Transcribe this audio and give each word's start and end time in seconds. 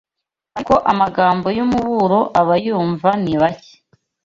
ariko 0.57 0.75
amagambo 0.91 1.47
y’umuburo 1.57 2.19
abaymva 2.41 3.09
nibake 3.23 3.73